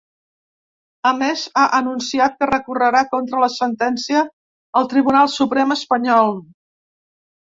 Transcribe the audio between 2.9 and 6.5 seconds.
contra la sentència al Tribunal Suprem espanyol.